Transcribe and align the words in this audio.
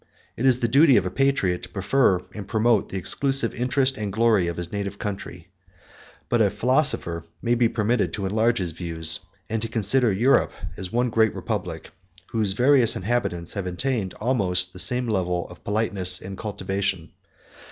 It 0.35 0.47
is 0.47 0.61
the 0.61 0.67
duty 0.67 0.97
of 0.97 1.05
a 1.05 1.11
patriot 1.11 1.61
to 1.61 1.69
prefer 1.69 2.21
and 2.33 2.47
promote 2.47 2.89
the 2.89 2.97
exclusive 2.97 3.53
interest 3.53 3.97
and 3.97 4.11
glory 4.11 4.47
of 4.47 4.57
his 4.57 4.71
native 4.71 4.97
country: 4.97 5.49
but 6.27 6.41
a 6.41 6.49
philosopher 6.49 7.25
may 7.39 7.53
be 7.53 7.69
permitted 7.69 8.11
to 8.13 8.25
enlarge 8.25 8.57
his 8.57 8.71
views, 8.71 9.19
and 9.47 9.61
to 9.61 9.67
consider 9.67 10.11
Europe 10.11 10.53
as 10.75 10.91
one 10.91 11.11
great 11.11 11.35
republic 11.35 11.91
whose 12.31 12.53
various 12.53 12.95
inhabitants 12.95 13.53
have 13.53 13.67
obtained 13.67 14.15
almost 14.15 14.73
the 14.73 14.79
same 14.79 15.07
level 15.07 15.47
of 15.49 15.63
politeness 15.63 16.19
and 16.19 16.35
cultivation. 16.35 17.11